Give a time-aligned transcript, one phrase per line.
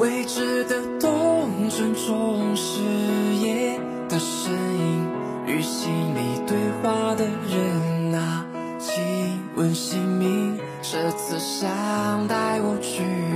[0.00, 2.80] 未知的冬春中，誓
[3.34, 3.78] 言
[4.08, 5.06] 的身影
[5.46, 8.46] 与心里对话的人啊，
[8.78, 8.94] 请
[9.56, 10.58] 问姓名？
[10.80, 13.29] 这次想带我去。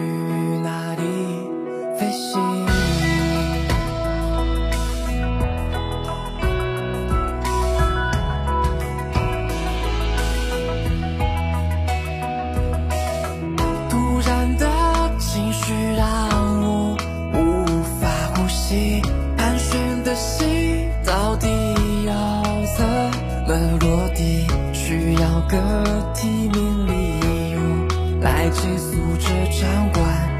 [23.46, 30.33] 了落地需要个体面礼物来结束这场关。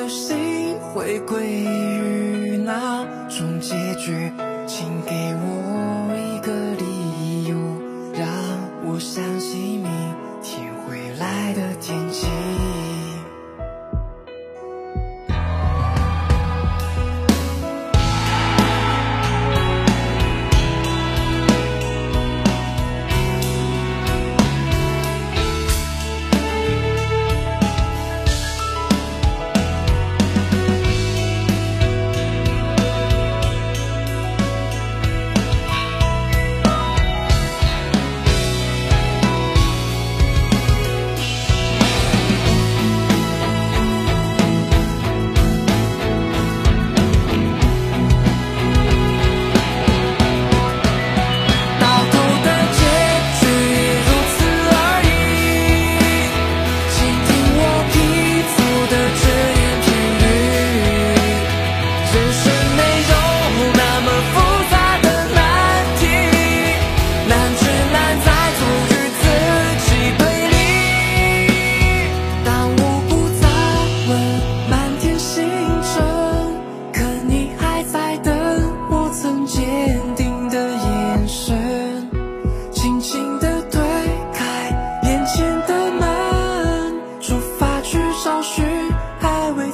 [0.00, 4.32] 的心回归于那种结局，
[4.66, 5.12] 请给
[5.44, 5.49] 我。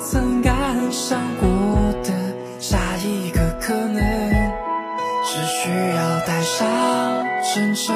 [0.08, 0.54] 曾感
[0.92, 1.48] 伤过
[2.04, 2.12] 的
[2.60, 4.00] 下一个可能，
[5.24, 7.92] 只需要带上真诚，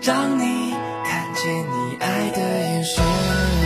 [0.00, 0.72] 让你
[1.04, 3.57] 看见你爱的眼神。